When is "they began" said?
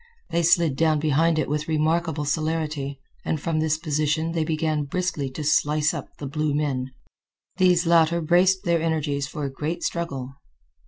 4.31-4.85